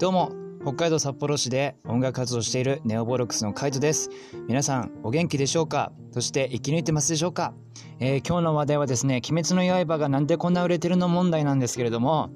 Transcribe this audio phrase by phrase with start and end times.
[0.00, 4.08] どうも、北海道札幌市で音楽活動しているネオボロックスのカイトです。
[4.48, 5.92] 皆さん、お元気でしょうか？
[6.12, 7.52] そして生き抜いてますでしょうか、
[7.98, 12.30] えー、今日の話題はですね、鬼滅の刃がなんでこんな売れてるの問題なんですけれども、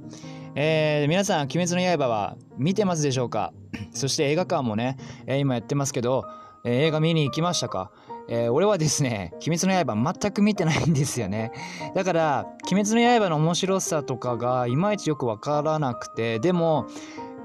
[0.55, 3.55] えー、皆さん、鬼滅の刃は見てますでしょうか？
[3.93, 6.27] そして映画館もね、えー、今やってますけど、
[6.67, 7.91] えー、映画見に行きましたか？
[8.29, 11.51] えー、俺はですね、鬼滅の刃全く見てないんですよね。
[11.95, 16.87] だから、鬼滅の刃の面白さとかがいまいちよくわからなくて、でも、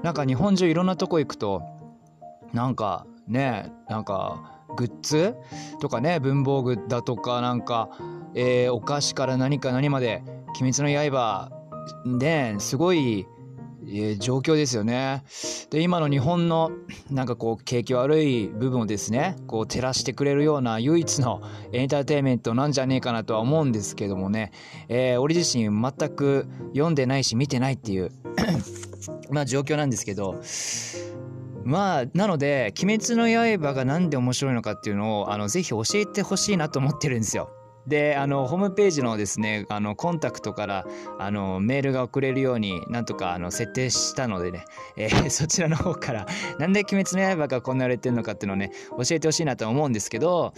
[0.02, 1.62] なんか日本中いろんなとこ行くと、
[2.52, 5.34] なんかね、なんかグッズ？
[5.80, 7.90] とかね、文房具だとか、なんか、
[8.34, 10.22] えー、お菓子から何か何まで、
[10.60, 11.50] 鬼滅の刃、
[12.04, 13.26] ね、すごい、
[13.86, 15.22] えー、状況ですよね。
[15.70, 16.70] で、今の日本の
[17.10, 24.52] なんかこう景気悪い部分をですね、こう照らしてくれるような唯一のエンターテインメントなんじゃねえかなとは思うんですけどもね、
[24.88, 28.10] えー、俺自身全く読んでないし見てないっていう。
[29.30, 30.40] まあ状況なんですけど、
[31.64, 37.50] まあ、なので、鬼滅の刃がなんで面白いのかっていうのを、あの、ぜひ教えてほしいなと思ってるんですよ。
[37.86, 40.86] で、あの、ホームページのですね、あの、コンタクトから、
[41.18, 44.64] あの、メールが送れるように、なんとか、あの、設定したのでね、
[44.96, 46.26] えー、 そちらの方から、
[46.58, 50.52] なんで鬼滅の刃がこんな売れてるのかっていうのをね、教えてほしいなと思うんですけど、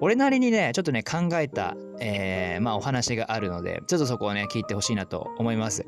[0.00, 5.86] 俺なりにね、ちょっとね、考えた、えー、まあ、お話があるので、ちょっとそこをね、聞いてほしいなと思います。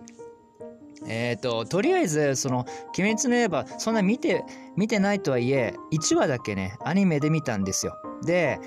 [1.07, 2.67] えっ、ー、と、とりあえず、その、
[2.99, 4.45] 鬼滅の刃、そんな見て、
[4.77, 7.95] 見てないとはいえ、1話だけね、アニメで見たんですよ。
[8.25, 8.61] で、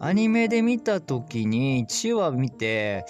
[0.00, 3.04] アニメで見た時に1話見て、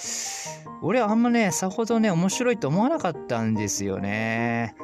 [0.83, 4.75] 俺あんまね、さほどね、面白いと思わなかったんですよね。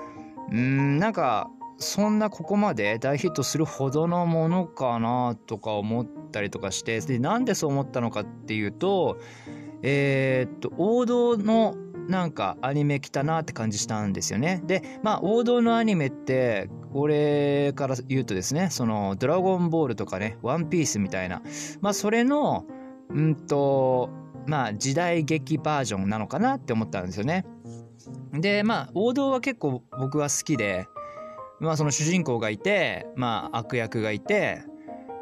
[0.51, 9.19] うん、なんか、そんなここまで大ヒットするほどのものかなとか思ったりとかして、で、なんでそう思ったのかっていうと、
[9.83, 11.75] えー、っと、王道の
[12.08, 14.62] なんかアニメ来たなって感じしたんですよね。
[14.66, 21.43] で、まあ王道のアニメって、俺から言うとですね、そのドラゴンボールとかね、ワンピースみたいな、
[21.81, 22.64] まあそれの、
[23.10, 24.10] うんと、
[24.47, 27.47] まあ時代劇バージョンなのかなって思ったんですよね。
[28.32, 30.87] で、まあ王道は結構僕は好きで、
[31.60, 34.62] まあその主人公がいて、まあ悪役がいて、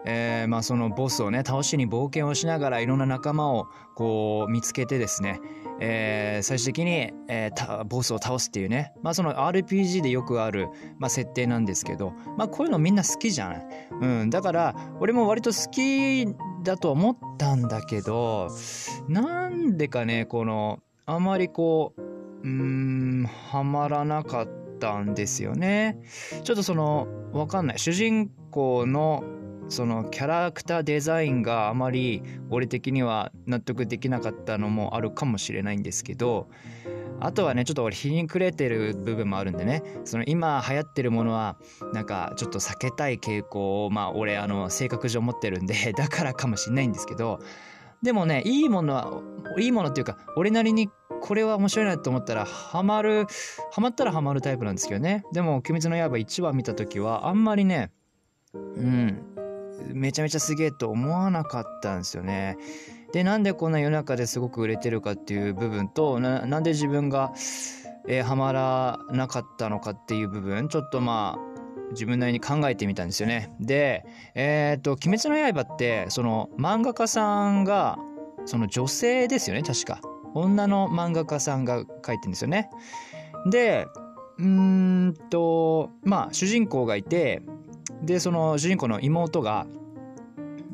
[0.04, 5.40] えー、まあそのボスをね倒しに冒険をしながらいろんな仲間をこう見つけてですね、
[5.80, 10.68] えー、最終的に、えー、ボスを倒すっていうねまあその RPG でよくある、
[10.98, 13.66] まあ、設定なんですけどまあこういうのみんな好きじゃない、
[14.00, 16.26] うん、だから俺も割と好き
[16.64, 18.48] だと思ったんだけど
[19.08, 22.02] なんでかねこのあまりこう
[22.44, 24.48] うんはまらなかっ
[24.80, 25.98] たんですよね。
[26.42, 27.78] ちょっとそのわかんない。
[27.78, 29.22] 主人公の
[29.72, 36.50] そのキャラクターデザインがあまり俺的には納得できなかったのもあるかもしれないんですけど
[37.20, 39.82] あとはねちょっと俺ひにくれてる部分もあるんでね。
[40.04, 41.56] その今流行ってるものは
[41.94, 47.40] なんかちょっと避けたい傾向をまあ俺あの性格上持ってるんで だからかもしれないんですけど
[48.02, 49.22] でもねいいものは
[49.58, 50.90] いいものっていうか俺なりに
[51.22, 53.26] これは面白いなと思ったらハマる
[53.70, 55.24] ハマったらハマるタイプなんですけどね。
[55.32, 57.90] でも「鬼滅の刃」1話見た時はあんまりね
[58.54, 59.32] うん
[59.92, 62.56] めちゃめちゃすげえと思わなかったんですよね。
[63.12, 67.32] で、なんでこんな世の中ですごく売れてるかっていう部分と、なんで自分が、
[68.08, 71.52] えー、ハマらなかったのかっていう部分、ちょっとまあ、
[71.92, 73.54] 自分なりに考えてみたんですよね。
[73.60, 77.98] で、えー、と、鬼滅の刃って、その漫画家さんが、
[78.46, 80.00] その女性ですよね、確か。
[80.34, 82.70] 女の漫画家さんが書いてるんですよね。
[83.50, 83.86] で、
[84.38, 87.42] うーんと、まあ、主人公がいて、
[88.02, 89.66] で、その主人公の妹が、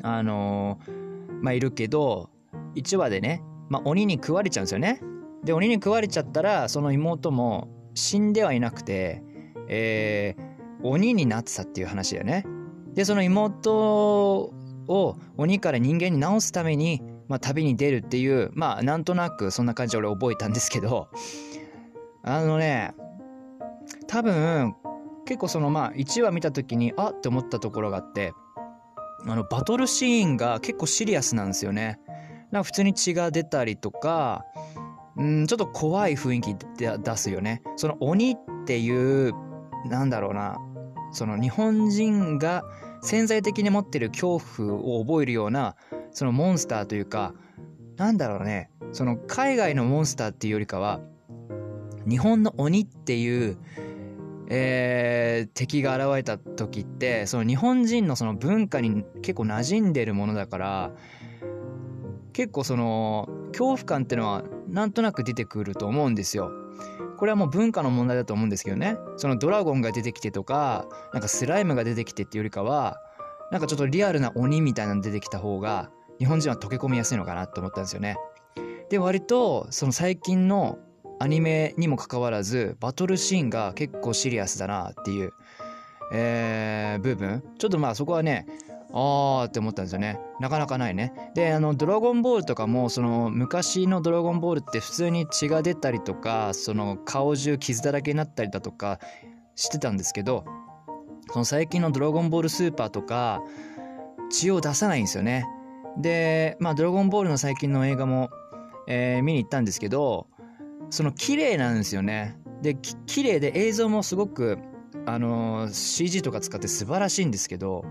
[0.03, 2.29] あのー、まあ、いるけど、
[2.75, 5.01] 1話でね、まあ、鬼に食われちゃうんですよね。
[5.43, 9.23] で、鬼に食われちゃったら、その妹も死んではいなくて、
[9.67, 12.45] えー、鬼になってたっていう話だよね。
[12.93, 14.51] で、その妹
[14.87, 21.07] を鬼から人間に治すために、まあ、旅に出るっていう、まあ、なんとなくそんな感じで俺覚えたんですけど、
[22.23, 22.93] あのね、
[24.07, 24.75] 多分、
[25.29, 28.33] 結構そのまあ1話見た時にあって思ったところがあって
[29.27, 31.99] あのバトルシーンが結構シリアスなんですよね。
[32.49, 34.43] なんか普通に血が出たりとか
[35.21, 37.61] んちょっと怖い雰囲気出すよね。
[37.75, 39.35] その鬼っていう
[39.85, 40.57] なんだろうな
[41.11, 42.63] その日本人が
[43.03, 45.75] 潜在的に持ってる恐怖を覚えるような
[46.09, 47.35] そのモンスターというか
[47.97, 51.01] なんだろうねその海外のモンスターっていうよりかは
[52.09, 53.59] 日本の鬼っていう
[54.49, 60.91] えー、敵が現れた時ってその日本人のその文化に結構馴染んでるものだから
[62.33, 66.51] 結構その恐怖感ってのはなんとなく出てくると思うんですよ。
[67.17, 72.97] これはもう文化の問題だと思うんですけどねそのドラゴンが出てきてとかなんかスライムが出てきてっていうよりかは
[73.51, 78.15] なんかちょっとリアルな鬼みたいなの出てきた方が日本人は溶け込みやすいのかなと思ったんですよね。
[78.89, 80.79] で割とその最近の
[81.19, 85.33] アニメにもかかわらずバトルシーンが結構シリアスだなっていう、
[86.13, 87.43] えー、部分。
[87.57, 88.47] ちょっとまあそこはね
[88.91, 90.19] あーって思ったんですよね。
[90.39, 91.13] なかなかないね。
[91.35, 98.99] であの「ドラゴンボール」とかもその昔の「ドラゴンボール」って普通に血が出たりとかその顔中傷だらけになったりだとか
[99.55, 100.45] してたんですけど
[101.31, 103.43] その最近の「ドラゴンボールスーパー」とか
[104.31, 105.45] 血を出さないんですよね。
[105.97, 108.29] でまあ「ドラゴンボール」の最近の映画も、
[108.87, 110.27] えー、見に行ったんですけど
[110.89, 112.37] その綺麗なんですよね。
[112.61, 112.75] で
[113.05, 114.57] 綺麗で映像もすごく
[115.05, 117.85] あのー、CG とか使って素晴らしいんですけど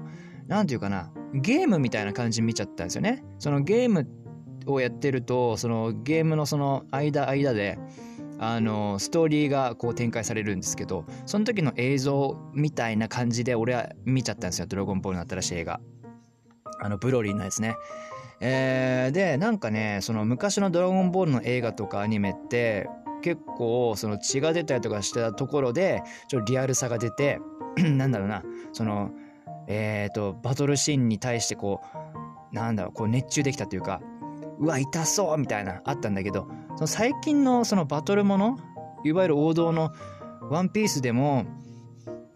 [0.46, 3.24] 何て言うかなゲームみたいな感じに見ちゃったんですよね。
[3.38, 4.08] そのゲーム
[4.66, 7.78] をやってるとそのゲームのその間間で
[8.38, 15.80] あのストーリーがこう展開されるんですけどその時の映像みたいな感じで俺は見ちゃったんですよ「ドラゴンボール」の新しい映画。
[16.80, 17.74] あのブロリーのやつね。
[18.40, 22.88] えー、でなんかねその昔の「ドラゴンボール」の映画とかアニメって
[23.22, 27.40] 結構その血が出たりとかしてたところでちょっとリアルさが出て
[27.76, 29.10] なんだろうなその
[29.66, 31.80] えっ、ー、とバトルシーンに対してこ
[32.52, 34.00] うなんだろうこう熱中できたというか
[34.58, 38.58] うわ痛そうみたいなあったんだけどその最近のそのバトルもの
[39.04, 39.92] いわゆる王道の
[40.50, 41.44] 「ワンピースでも「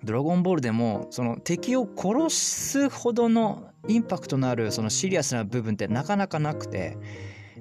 [0.04, 6.96] ドラゴンボール」でもその敵を殺すほどのインパクトのあるそのシリアスな部分ってなかなかなくて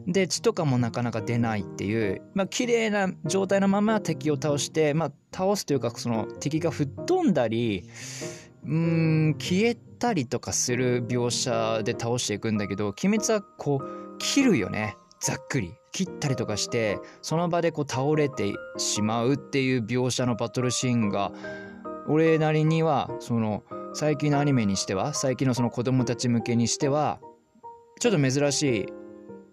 [0.07, 7.89] で血とかもなかなか出ないっていうまあ綺麗な状態のまま敵を倒してまあ倒すというかその敵が吹っ飛んだり
[8.65, 14.95] うん消えたりとかする描写で倒していくんだけど鬼滅はこう切るよね。
[15.19, 15.73] ざっくり。
[15.91, 21.33] 切ったりとかしてその場でこう倒れてしまうっていう描写のバトルシーンが
[22.07, 23.63] 俺なりにはその
[23.93, 27.19] 最近のアニメにしては最近のその子供たち向けにしては
[27.99, 28.85] ちょっと珍しい、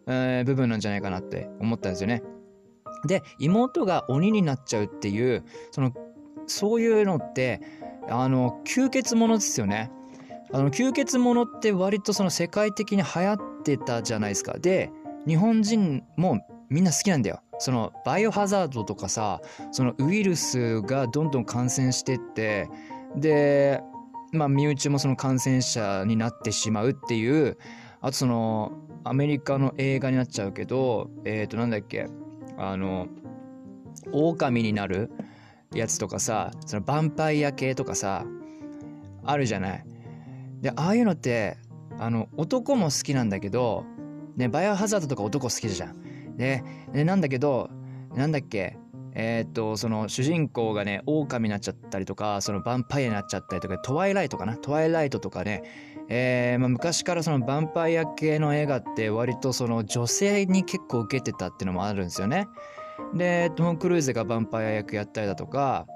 [0.07, 2.23] えー、部分なんじゃないかなって思ったんですよね。
[3.07, 5.93] で妹が鬼になっちゃうっていうその
[6.47, 7.61] そういうのって
[8.09, 9.91] あの吸血ものですよね。
[10.51, 14.59] あの吸血ものって割とその世界的に流行ってたじゃないですか。
[14.59, 14.91] で
[15.27, 16.41] 日本人も
[16.71, 17.43] みんな好きなんだよ。
[17.59, 19.41] そのバイオハザードとかさ
[19.73, 22.69] そのウイルスがどんどん感染してって
[23.17, 23.81] で
[24.33, 27.59] まあ身内もその感染者になってしまうっていう
[28.01, 28.73] あとその
[29.05, 32.07] アメリカの映画になっちゃうけどえっ、ー、となんだっけ
[32.57, 33.09] あの
[34.13, 35.11] 狼になる
[35.75, 38.25] やつとかさそのヴァンパイア系とかさ
[39.25, 39.85] あるじゃない。
[40.61, 41.57] でああいうのって
[41.99, 43.85] あの男も好きなんだけど
[44.37, 46.08] ねバイオハザードとか男好きじゃん。
[46.39, 46.63] で
[46.93, 47.69] でなんだけど
[48.15, 48.79] なんだっけ
[49.15, 54.57] えー、っとその主人公がね狼になっちゃったりとかそのヴァンパイアになっちゃったりとかトワイライトかな？
[54.57, 55.63] トワイライトとかね、
[56.09, 62.47] えーまあ、昔からそのヴァンパイア系の映画って割とその女性に結構受けてたっていうのもあるんですよね。
[63.15, 65.87] でトム・クルーズがヴァンパイア役やったりだとか、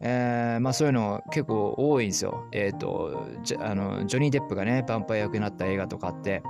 [0.00, 2.48] えー、まあそういうの結構多いんですよ。
[2.52, 6.42] えっ、ー、とジあのジョニー・デップがねヴァンパイア役になった映画とかって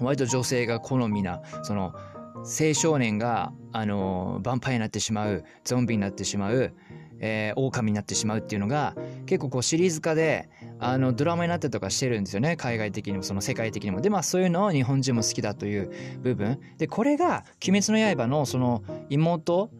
[0.00, 1.94] 割と女性が好みなその
[2.44, 6.74] 青少年があのヴァンパイアになってしまうゾンビになってしまう、
[7.20, 8.94] えー、狼になってしまうっていうのが
[9.26, 12.56] 結構こうシリーズ化であのドラマになったりとかしてるんですよね。
[12.56, 14.00] 海外的にもその世界的にも。
[14.00, 15.90] でまあそういうのを日本人も好きだという
[16.22, 16.58] 部分。
[16.78, 19.70] でこれが「鬼滅の刃」のその妹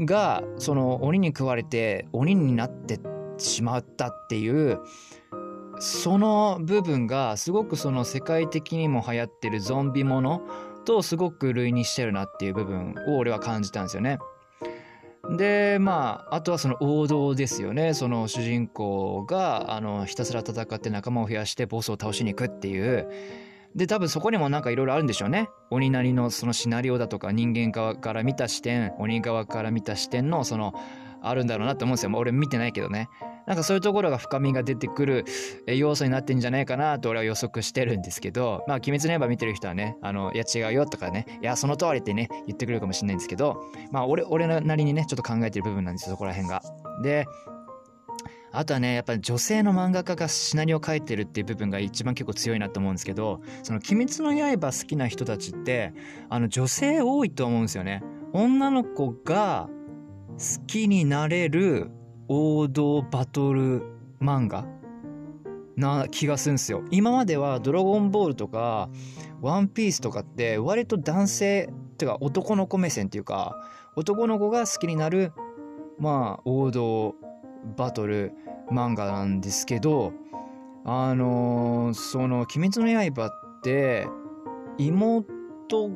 [0.00, 3.00] がその鬼に食われて鬼になって
[3.38, 4.80] しまったっていう
[5.80, 10.42] その部分がすごくその世界的にも流行ってるゾンビもの
[10.84, 14.18] とすごく類似してるなっていう部分を俺は感じたんですよね。
[15.36, 17.94] でまああとはその王道ですよね。
[17.94, 23.08] その主人公があのひたすら戦って仲間を増やしてボスを倒しに行くっていう。
[23.74, 25.48] で多分そこにもなんかいろいろあるんでしょうね。
[25.70, 30.74] 鬼なりのそのシナリオだとか人間側から見た視点鬼側から見た視点のその
[31.22, 32.12] あるんだろうなって思うんですよ。
[32.14, 33.08] 俺見てないけどね。
[33.46, 35.24] なんかそういうところが深みが出てくる
[35.66, 46.62] 要素になってんじゃないかなと俺は予測してるんですけど、まあ、鬼滅の刃見てる人はね、あの、いや違うよとかね、いや、その通りってね、言ってくれるかもしれないんですけど、まあ、俺、俺なりにね、ちょっと考えてる部分なんですよ、そこら辺が。
[47.02, 47.26] で、
[48.56, 55.92] あとはね、やっぱり女性の漫画家がシナリオを書いてるっていう部分が一番結構強いなと思うんですけど、その鬼滅の刃好きな人たちって、
[56.28, 58.04] あの女性多いと思うんですよね。
[58.32, 59.68] 女の子が
[60.38, 61.90] 好きになれる
[62.28, 63.82] 王道バトル
[64.20, 64.66] 漫画
[65.76, 66.82] な気がするんですよ。
[66.90, 68.88] 今まではドラゴンボールとか
[69.42, 73.56] ワンピースとかって割と男性っていうか男の子目線っていうか
[73.96, 75.32] 男の子が好きになる
[75.98, 77.14] まあ王道
[77.76, 78.32] バトル
[78.70, 80.12] 漫画なんですけど
[80.84, 83.26] あのー、その「鬼滅の刃」
[83.58, 84.06] って
[84.78, 85.26] 妹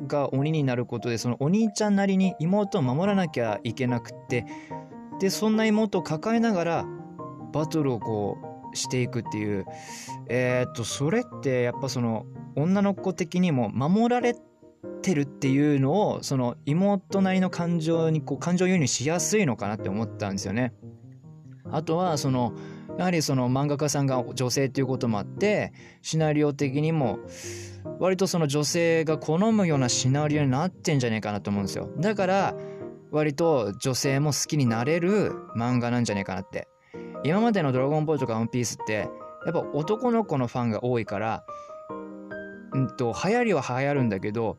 [0.07, 4.45] が鬼になることでそのお兄ちゃんなりに妹を守らなきゃいけなくて
[5.19, 6.85] でそんな妹を抱えながら
[7.51, 8.37] バトルをこ
[8.73, 9.65] うしていくっていう
[10.29, 14.35] えー、っとそれってやっぱその女の子的にも守られ
[15.01, 20.73] てるっていうのをその妹なりの感情にこう感情移入しやすいのかなって思ったんですよね。
[21.71, 22.53] あとはその
[22.97, 25.71] やはりその漫画家さんが女性っていうこともあって
[26.01, 27.19] シナリオ的にも
[27.99, 32.55] 割とその女性が好むようなシナリオになってんじゃねえかなと思うんですよだから
[33.11, 36.67] 割と女性も好きになれる漫画なんじゃねえかなって。
[37.23, 39.09] 今までの「ドラゴンボール」とか「ワンピース」って
[39.45, 41.43] やっぱ男の子のファンが多いから
[42.73, 44.55] うんと流行りは流行るんだけど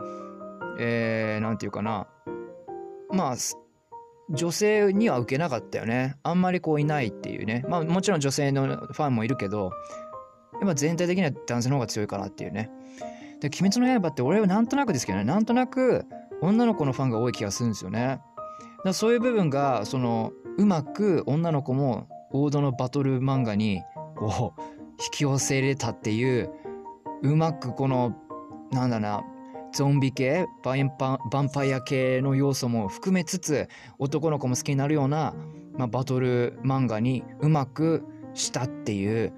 [0.78, 2.07] えー、なんていうかな。
[3.12, 3.37] まあ
[4.30, 6.16] 女性には受けなかったよね。
[6.23, 7.64] あんまりこういないっていうね。
[7.69, 9.73] まあもちろん女性のファンもいるけど
[10.62, 12.71] 今全体的には男性の方が強いかなっていうね。
[13.40, 15.25] で「鬼滅の刃」って俺はなんとなくですけどね。
[15.25, 16.04] なんとなく
[16.40, 18.21] 女の子のファンが多い気がするんですよね。
[18.84, 23.82] だそういう部分がそのうまく女の子も王道のバトル漫画に
[24.16, 24.60] こう
[25.02, 26.50] 引き寄せれたっていう
[27.22, 28.16] うまくこの
[28.70, 29.25] なんだな
[29.72, 33.68] ゾンビ系バンパバンパイア系の要素も含めつつ
[33.99, 35.34] 男の子も好きになるような、
[35.76, 39.32] まあ、バトル漫画にうまくしたっていう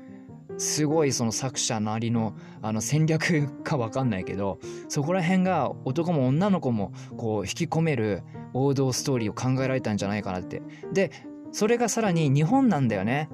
[0.58, 4.58] すごいその作者なりのあの戦略か分かんないけど
[4.88, 8.22] そこら辺が男も女の子もこう引き込める
[8.54, 10.62] 王道ストーリーを考えられたんじゃないかなって。
[10.92, 11.10] で
[11.52, 13.28] それがさらに日本なんだよね。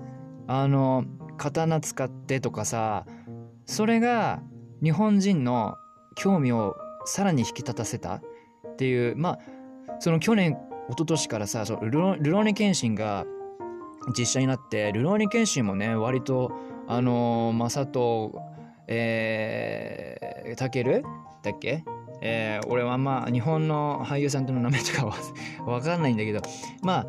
[0.47, 1.05] あの
[1.37, 3.07] 刀使ってとかさ
[3.67, 4.43] それが
[4.83, 5.77] 日本人の
[6.17, 8.17] 興味をさらに引き立たせた。
[8.17, 8.21] っ
[8.77, 9.39] ていうまあ
[9.99, 10.57] その去年
[10.89, 13.27] 一昨年からさそのルロルローニケンシンが
[14.17, 16.53] 実写になってルローニケンシンもね割と
[16.87, 18.41] あのマサト
[18.89, 21.05] えー、タケル
[21.43, 21.85] だっけ
[22.21, 25.15] えー、俺はまあ日本の俳優さんとの名前とかは
[25.67, 26.41] わかんないんだけど
[26.83, 27.07] まあ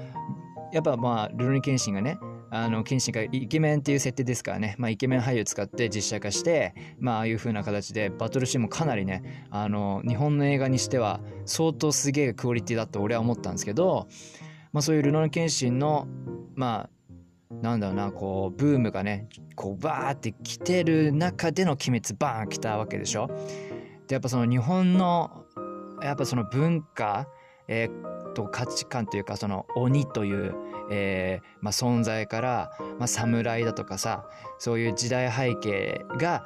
[0.71, 2.19] やっぱまあルロニケンシンがね
[2.51, 14.07] あの謙信がイケメンっていう設定ですからね、まあ、イケメン俳優使って実写化してまあああいう風な形でバトルシーンもかなりねあの日本の映画にしては相当すげえクオリティだと俺は思ったんですけど、
[14.73, 16.07] まあ、そういうルノン謙信の
[16.55, 16.99] まあ
[17.53, 23.29] なんだろうなこうブームがねこうバーって来てる中での「鬼滅」バーン来たわけでしょ。
[24.09, 25.45] でやっぱその日本の
[26.01, 27.27] やっぱその文化、
[27.67, 30.53] えー、と価値観というかその鬼という
[30.91, 36.45] えー、まあ、存在から、まあ、侍だとかさそういう時代背景が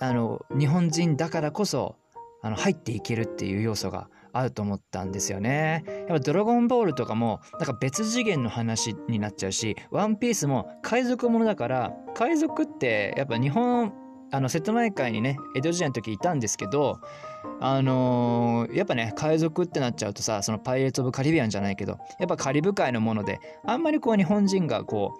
[0.00, 1.96] あの日本人だからこそ
[2.42, 5.84] あの入っていけるっていう要素があると思ったんですよね。
[6.08, 13.94] やっぱドラゴンボールとかもなんか別次元の話になっちゃうし、ワンピースも海賊ものだから、海賊ってやっぱ日本、
[14.34, 16.98] あの瀬戸内海にね、江戸時代の時いたんですけど、
[17.60, 25.14] あのー、やっぱね海賊ってなっちゃうとさそのパイレーツ・オブ・カリビアンじゃないけどやっぱカリブ海のものであんまりこう日本人がこ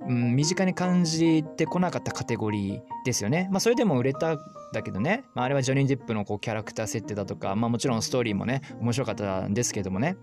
[0.00, 3.48] う、うん、身近に感じてこなかったカテゴリーですよね。
[3.50, 4.38] まあそれでも売れた
[4.72, 10.16] だけどね、まあ、あれはジョニー・ディップのこうキャラクター設定だとかまあもちろんストーリーもね面白かったんですけどもね。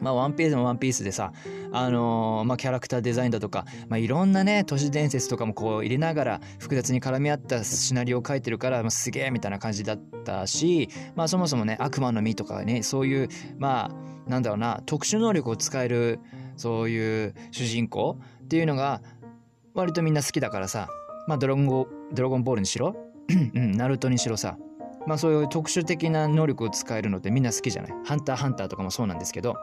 [0.00, 1.32] まあ、ワンピースもワンピースでさ、
[1.72, 13.28] あのー、まあ、キャラクターデザインだとか、まあ、いろんなね、都市伝説とかもこう入れながら複雑に絡み合ったシナリオを書いてるから、まあ、すげえみたいな感じだったし、まあ、そもそもね、悪魔の実とかね、そういう、
[13.58, 13.90] ま
[14.26, 16.20] あ、なんだろうな、特殊能力を使える、
[16.56, 19.00] そういう主人公っていうのが、
[19.74, 20.88] 割とみんな好きだからさ、
[21.26, 22.96] まあ、ドラゴン、ドラゴンボールにしろ、
[23.54, 24.56] うん、ナルトにしろさ、
[25.06, 27.92] まあそういう特殊的な能力を使えるのってみんな好きじゃない？
[28.04, 29.54] ハンターハンターとかもそうなんですけど、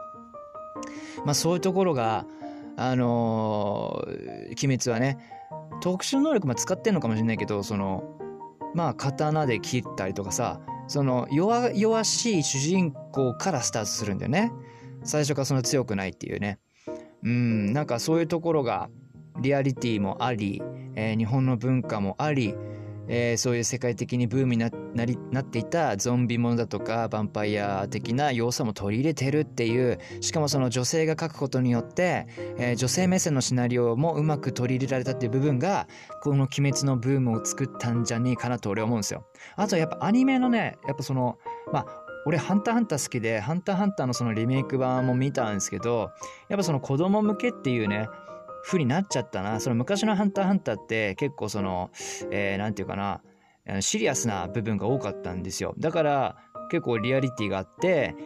[1.24, 2.26] まあ、そういうところが、
[2.76, 5.18] あのー、鬼滅はね
[5.80, 8.04] 特殊能力も使ってんのかもしれないけどその
[8.74, 14.52] まあ刀で切ったりとかさその弱々しい主人公からスタートするんだよね。
[15.02, 16.58] 最初からそんな強くないっていうね。
[17.22, 18.88] うんなんかそういうところが
[19.40, 20.62] リアリティもあり、
[20.94, 22.54] えー、日本の文化もあり
[23.08, 32.26] えー、そういう世界的にブームにななりなっていたゾンビものだとかヴァンパイア的な要素も取り入れてるっていうしかもその女性が書くことによって、
[32.58, 35.86] えー、女性目線のシナリオもうまく取り入れられたっていう部分が
[36.22, 39.26] この「鬼滅」のブームを作ったんじゃねえかなと俺は思うんですよ。
[39.56, 41.38] あとやっぱアニメのねやっぱその
[41.72, 46.10] まあ俺、ハンターハンター好きで、ハンターハンターのそのリメイク版も見たんですけど、
[46.48, 48.08] やっぱその子供向けっていうね、
[48.66, 49.60] 風になっちゃったな。
[49.60, 51.90] その昔のハンターハンターって結構その、
[52.32, 55.74] えー、て言うかな、シリアスな部分が多かったんですよ。
[55.78, 56.36] だから
[56.70, 58.16] 結構リアリティがあって、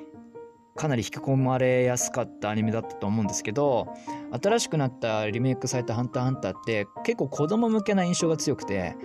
[0.76, 3.88] かなり引き込まれやすかったアニメだったと思うんですけど
[4.42, 8.96] 新しくなったリメイクされた「ハンターハンター」って結構子供向けな印象が強くて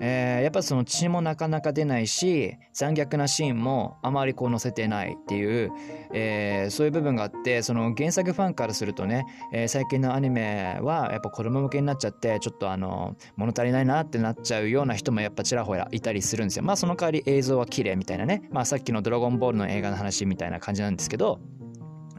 [0.00, 5.72] えー、やっぱその血もなかなか出ないし残虐なシーンもあまりこう載せてないっていう、
[6.12, 16.62] えー、そういう部分があってその原作ファンからするとね、えー、最近のアニメはやっぱ子供向けになっちゃってちょっとあの物足りないなってなっちゃうような人もやっぱちらほらいたりするんですよ。
[16.62, 18.42] まあその代わり映像は綺麗みたいなね。
[18.50, 21.40] まあさっきの「ドラゴンボール」の映画の話みたいな感じなんですけど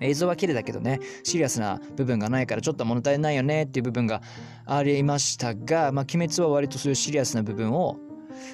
[0.02, 4.22] 映像は綺麗だけどね、シリアスな部分がないからちょっと物足りないよねっていう部分が
[4.66, 7.98] ありましたが、まあ、鬼滅は割とそういうシリアスな部分を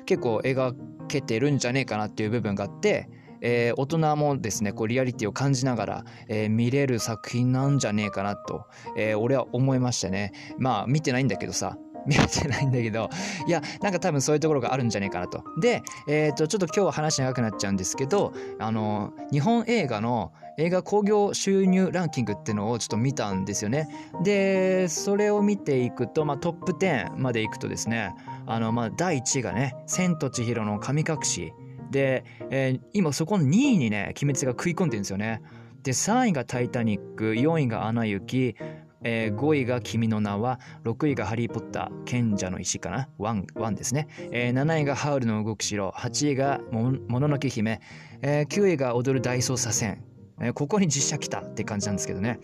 [0.05, 0.73] 結構描
[1.07, 3.09] けてるんじゃねえかなっていう部分があって、
[3.41, 10.31] えー、大人もですね、こうリアリティを感じながら、えー、見れる作品なんじゃねえかなと、えー、俺は思いましたね。
[10.57, 13.09] まあ見てないんだけどさ、見れてないんだけど、
[13.47, 15.43] いや、なんか多分そういうところがあるんじゃねえかなと。
[15.59, 23.87] で、えっ、ー、と、ちょっと今日は話長くなっちゃうんですけど、あの、日本映画の映画興行収入ランキングっていうのをちょっと見たんですよね。
[24.23, 28.13] で、それを見ていくと、まあトップ10までいくとですね、
[28.45, 31.53] あの、まあ第1位がね、千と千尋の神隠し。
[31.91, 35.41] で、えー、今そこの2位にね、鬼滅が食い込んでるんですよね。
[35.83, 38.55] で、3位がタイタニック、4位がアナ雪、
[39.03, 43.09] えー、5位が君の名は、6位がハリーポッター、賢者の石かな？
[43.17, 44.07] ワン、ですね。
[44.31, 47.81] えー、7位がハウルの動く城、8位がもののけ姫、
[48.21, 50.03] えー、9位が踊る大捜査線、
[50.39, 52.39] えー、ここに実写来たって感じなんですけどね。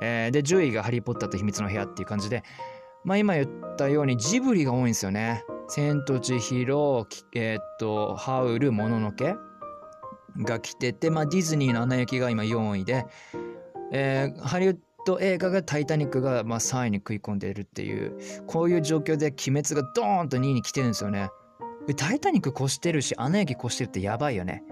[0.00, 2.42] えー、で、10位がハリーポッターと秘密の部屋っていう感じで、
[3.04, 5.44] まあ今言ったようにジブリが多いんですよね。
[5.68, 9.36] 千と千尋、えー、っと、ハウル、もののけ
[10.38, 13.06] が来てて、まあディズニーのアナ雪が今4位で、
[13.92, 14.76] えー、ハリウッ
[15.08, 21.30] ド映画が「タイタニック」がまあ3位に食い込んでいるっていうこういう状況で「鬼滅」がドーンと2位に来てるんですよね。
[21.96, 24.62] タイタニック越してるしアナ雪越してるってやばいよね。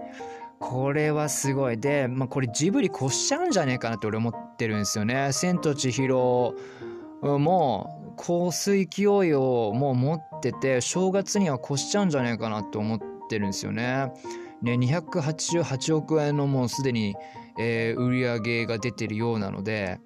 [0.59, 1.79] これはすごい。
[1.79, 5.31] で、まあ、これジブリ越しちゃうんじゃねえかなって俺思ってるんですよね。
[5.31, 6.55] 千と千尋
[7.21, 14.11] も香水勢いをもう持ってて正月には越しちゃうんじゃねえかなって思ってるんですよね。
[14.61, 17.15] ね288億円のもうすでに、
[17.59, 19.99] えー、売り上げが出てるようなので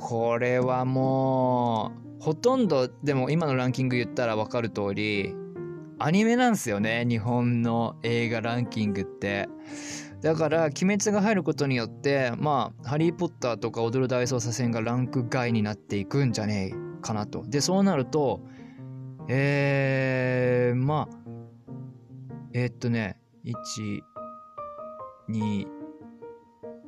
[0.00, 5.34] これはもうほとんどでも今のランキング言ったら分かる通り
[5.98, 9.48] アニメなんですよね日本の映画ランキングって。
[10.20, 17.44] だから「鬼滅」が入ることによってまあ「ハリー・ポッター」とか「踊る大捜査線」がランク外になっていくんじゃねえかなと。
[17.46, 18.40] でそうなると
[19.28, 21.16] えー、まあ
[22.52, 24.02] えー、っとね12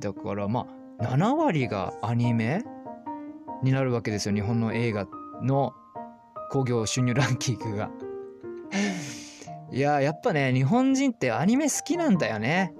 [0.00, 0.66] だからま
[0.98, 2.64] あ7割がアニメ？
[3.62, 4.34] になるわけですよ。
[4.34, 5.06] 日本の映画
[5.42, 5.74] の
[6.50, 7.90] 興行収入ランキングが。
[9.72, 12.72] いややっぱね日本人ってアニメ好きなんだよね。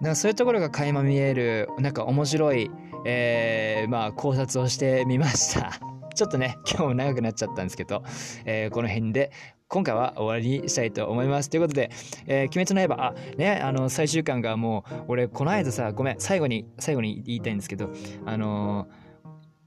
[0.00, 2.70] だからそういうところが垣間見えるなんか面白い、
[3.06, 5.72] えー、まあ考察をしてみました。
[6.14, 8.02] ちょっとね今日も長くなっちゃったんですけど、
[8.44, 9.30] えー、この辺で
[9.68, 11.50] 今回は終わりにしたいと思います。
[11.50, 11.90] ということで、
[12.26, 17.90] えー、鬼滅の刃、あ、ね、あの、最終巻がもう、俺、この間さ、ごめん、最後に、最後に言いたいんですけど、
[18.24, 19.03] あのー、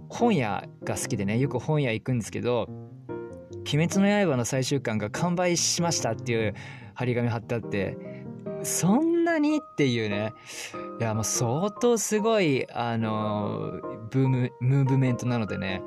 [0.09, 2.67] 本屋が好きでね、よく本屋行くんですけど、
[3.73, 6.53] 鬼滅の刃の最終巻が完売しましたっていう
[6.93, 7.97] 張り紙貼ってあって、
[8.63, 10.33] そんなにっていうね。
[10.99, 15.81] いや、もう相当すごい、あの、ブーム、ムーブメントなのでね。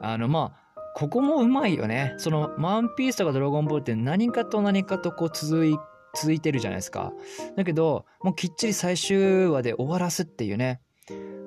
[0.00, 2.14] あの、まあ、ここもうまいよね。
[2.18, 5.76] その、ワンピースとかドラゴンボールって何かと何かとこう続い、
[6.14, 7.12] 続いてるじゃないですか。
[7.56, 10.80] だけど、もうきっちり最終話で終わらすっていうね。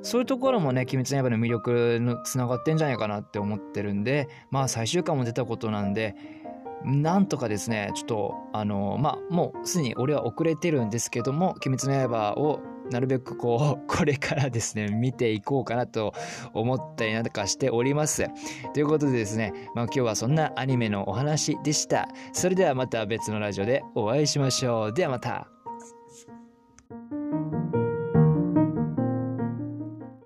[0.04, 6.16] そういうところもね、鬼滅の刃の魅力のつながってんじゃないかなって思ってるんで、まあ最終回も出たことなんで、
[6.84, 12.60] なんとかですね、ちょっと、あの、まあ、もうすでに俺は遅れてるんですけども、鬼滅の刃を
[12.92, 16.14] なるべくこう、 これからですね、見ていこうかなと
[16.54, 18.28] 思ったりなんかしております。
[18.74, 22.10] ということでですね、まあ今日はそんなアニメのお話でした。
[22.34, 24.94] それではまた別のラジオでお会いしましょう。
[24.94, 25.53] ではまた。